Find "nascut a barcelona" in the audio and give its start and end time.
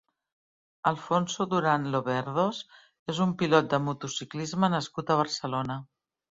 4.79-5.81